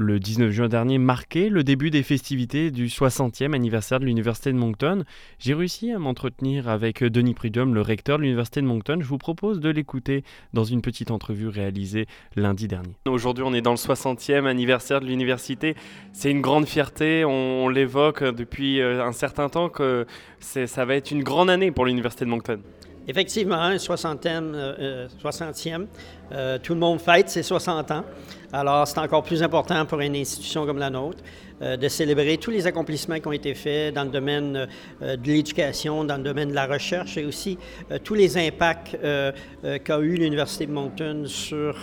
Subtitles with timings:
[0.00, 4.56] Le 19 juin dernier marquait le début des festivités du 60e anniversaire de l'Université de
[4.56, 5.02] Moncton.
[5.40, 8.98] J'ai réussi à m'entretenir avec Denis Prudhomme, le recteur de l'Université de Moncton.
[9.00, 10.22] Je vous propose de l'écouter
[10.52, 12.06] dans une petite entrevue réalisée
[12.36, 12.94] lundi dernier.
[13.08, 15.74] Aujourd'hui, on est dans le 60e anniversaire de l'université.
[16.12, 20.06] C'est une grande fierté, on, l'évoque depuis euh, un certain temps que
[20.38, 22.60] ça va être une grande année pour l'Université de Moncton.
[23.10, 25.86] Effectivement, un 60e, euh, 60e
[26.30, 28.04] euh, tout le monde fête ses 60 ans.
[28.52, 31.24] Alors, c'est encore plus important pour une institution comme la nôtre
[31.62, 34.68] euh, de célébrer tous les accomplissements qui ont été faits dans le domaine
[35.00, 37.56] de l'éducation, dans le domaine de la recherche et aussi
[38.04, 41.76] tous les impacts qu'a eu l'Université de Moncton sur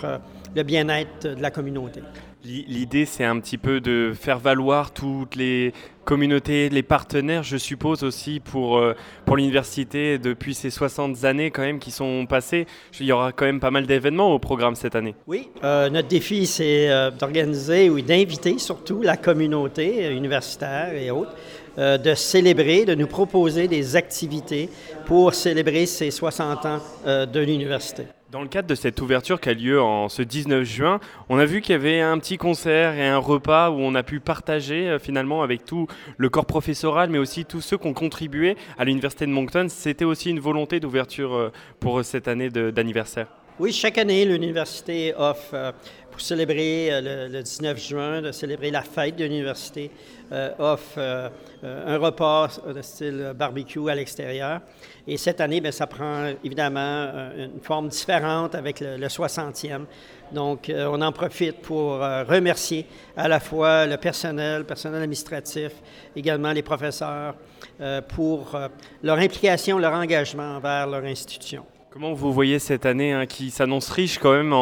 [0.55, 2.01] le bien-être de la communauté.
[2.45, 5.73] L'idée, c'est un petit peu de faire valoir toutes les
[6.03, 8.93] communautés, les partenaires, je suppose aussi pour, euh,
[9.25, 12.67] pour l'université depuis ces 60 années quand même qui sont passées.
[12.99, 15.15] Il y aura quand même pas mal d'événements au programme cette année.
[15.25, 21.35] Oui, euh, notre défi, c'est euh, d'organiser ou d'inviter surtout la communauté universitaire et autres
[21.77, 24.69] de célébrer, de nous proposer des activités
[25.05, 28.05] pour célébrer ces 60 ans de l'université.
[28.35, 31.45] Dans le cadre de cette ouverture qui a lieu en ce 19 juin, on a
[31.45, 34.89] vu qu'il y avait un petit concert et un repas où on a pu partager
[34.89, 38.83] euh, finalement avec tout le corps professoral, mais aussi tous ceux qui ont contribué à
[38.83, 39.67] l'Université de Moncton.
[39.69, 43.27] C'était aussi une volonté d'ouverture euh, pour cette année d'anniversaire.
[43.57, 45.71] Oui, chaque année, l'université offre, euh,
[46.11, 49.91] pour célébrer euh, le, 19 juin, de célébrer la fête de l'université,
[50.33, 51.31] euh, offre
[51.63, 54.59] un repas de style barbecue à l'extérieur.
[55.07, 59.85] Et cette année, bien, ça prend évidemment une forme différente avec le, 60e.
[60.33, 65.71] Donc, on en profite pour remercier à la fois le personnel, le personnel administratif,
[66.15, 67.35] également les professeurs,
[68.09, 68.57] pour
[69.01, 71.65] leur implication, leur engagement envers leur institution.
[71.95, 74.53] Comment vous voyez cette année hein, qui s'annonce riche quand même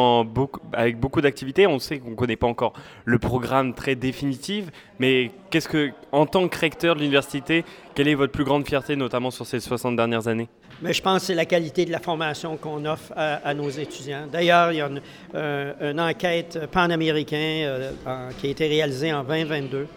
[0.72, 1.66] avec beaucoup d'activités?
[1.66, 4.66] On sait qu'on ne connaît pas encore le programme très définitif,
[5.00, 7.64] mais qu'est-ce que, en tant que recteur de l'université,
[7.96, 10.46] quelle est votre plus grande fierté, notamment sur ces 60 dernières années?
[10.80, 14.28] Mais je pense que c'est la qualité de la formation qu'on offre à, nos étudiants.
[14.30, 15.00] D'ailleurs, il y a une,
[15.34, 17.66] euh, enquête panaméricaine
[18.06, 19.88] euh, qui a été réalisée en 2022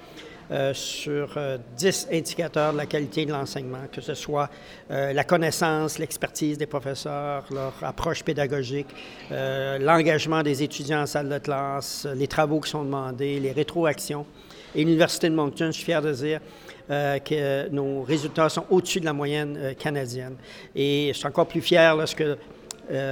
[0.50, 1.38] euh, sur
[1.76, 4.50] 10 euh, indicateurs de la qualité de l'enseignement, que ce soit
[4.90, 8.88] euh, la connaissance, l'expertise des professeurs, leur approche pédagogique,
[9.30, 14.26] l'engagement des étudiants en salle de classe, les travaux qui sont demandés, les rétroactions.
[14.74, 16.40] Et l'Université de Moncton, je suis fier de dire,
[16.88, 20.36] que nos résultats sont au-dessus de la moyenne canadienne.
[20.74, 22.24] Et je suis encore plus fier lorsque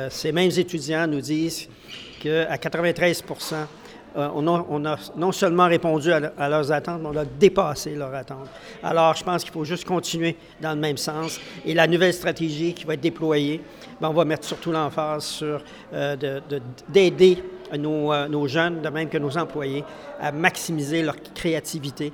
[0.10, 1.68] ces mêmes étudiants nous disent
[2.22, 3.24] qu'à 93
[4.18, 8.48] euh, on, a, non seulement répondu à, leurs attentes, mais on a dépassé leurs attentes.
[8.82, 11.40] Alors, je pense qu'il faut juste continuer dans le même sens.
[11.66, 13.62] Et la nouvelle stratégie qui va être déployée,
[14.00, 15.62] ben, on va mettre surtout l'emphase sur
[15.94, 16.16] euh,
[16.88, 17.44] d'aider
[17.74, 19.84] euh, nos, jeunes, de même que nos employés,
[20.20, 22.14] à maximiser leur créativité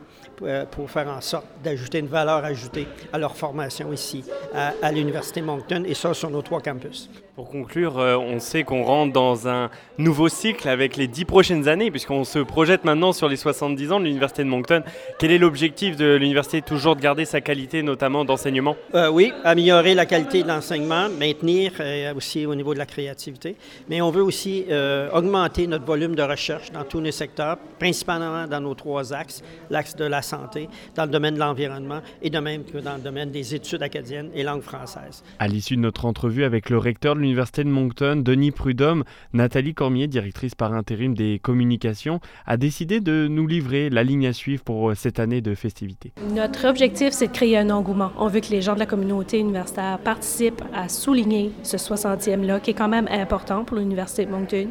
[0.71, 5.41] pour faire en sorte d'ajouter une valeur ajoutée à leur formation ici à, à l'Université
[5.41, 7.09] Moncton, et ça sur nos trois campus.
[7.35, 11.69] Pour conclure, euh, on sait qu'on rentre dans un nouveau cycle avec les dix prochaines
[11.69, 14.83] années, puisqu'on se projette maintenant sur les 70 ans de l'Université de Moncton.
[15.17, 18.75] Quel est l'objectif de l'université Toujours de garder sa qualité, notamment d'enseignement?
[18.95, 23.55] Euh, Oui, améliorer la qualité de l'enseignement, maintenir euh, aussi au niveau de la créativité.
[23.87, 24.65] Mais on veut aussi
[25.13, 29.95] augmenter notre volume de recherche dans tous les secteurs, principalement dans nos trois axes, l'axe
[29.95, 33.31] de la santé, dans le domaine de l'environnement et de même que dans le domaine
[33.31, 35.23] des études acadiennes et langue française.
[35.39, 39.03] À l'issue de notre entrevue avec le recteur de l'Université de Moncton, Denis Prudhomme,
[39.33, 44.33] Nathalie Cormier, directrice par intérim des communications, a décidé de nous livrer la ligne à
[44.33, 46.13] suivre pour euh, cette année de festivités.
[46.33, 48.11] Notre objectif, c'est de créer un engouement.
[48.17, 52.71] On veut que les gens de la communauté universitaire participent à souligner ce 60e-là, qui
[52.71, 54.69] est quand même important pour l'Université de Moncton.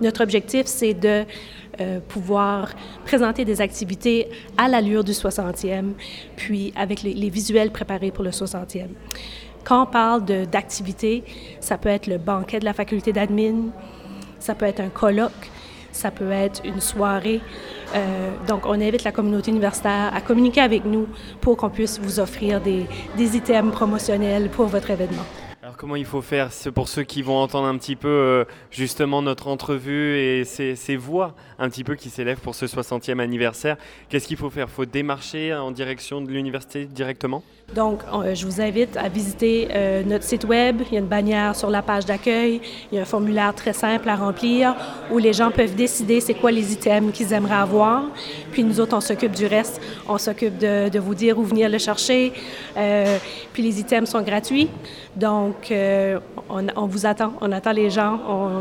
[0.00, 1.24] Notre objectif, c'est de
[1.80, 2.70] euh, pouvoir
[3.04, 5.92] présenter des activités à l'allure du 60e,
[6.36, 8.88] puis avec les, visuels préparés pour le 60e.
[9.64, 11.24] Quand on parle d'activités,
[11.60, 13.70] ça peut être le banquet de la faculté d'admin,
[14.38, 15.50] ça peut être un colloque,
[15.90, 17.40] ça peut être une soirée.
[17.94, 21.06] Euh, donc, on invite la communauté universitaire à communiquer avec nous
[21.40, 22.86] pour qu'on puisse vous offrir des,
[23.16, 25.24] des items promotionnels pour votre événement.
[25.64, 26.50] Alors comment il faut faire?
[26.74, 31.34] Pour ceux qui vont entendre un petit peu euh, justement notre entrevue et ces, voix
[31.58, 33.78] un petit peu qui s'élèvent pour ce 60e anniversaire
[34.10, 34.66] Qu'est-ce qu'il faut faire?
[34.68, 37.42] Il faut démarcher en direction de l'université directement?
[37.74, 40.82] Donc, euh, je vous invite à visiter euh, notre site web.
[40.88, 42.60] Il y a une bannière sur la page d'accueil.
[42.92, 44.76] Il y a un formulaire très simple à remplir
[45.10, 48.02] où les gens peuvent décider c'est quoi les items qu'ils aimeraient avoir.
[48.52, 49.80] Puis nous autres, on s'occupe du reste.
[50.06, 52.34] On s'occupe de, vous dire où venir le chercher.
[53.54, 54.68] Puis les items sont gratuits.
[55.16, 58.20] Donc, euh, on, vous attend, on attend les gens.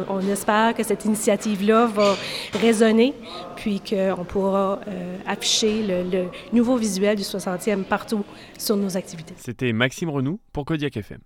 [0.09, 2.15] On, espère que cette initiative-là va
[2.53, 3.13] résonner,
[3.55, 8.23] puis qu'on pourra euh, afficher le, le nouveau visuel du 60e partout
[8.57, 9.33] sur nos activités.
[9.37, 11.19] C'était Maxime Renou pour Kodiak FM.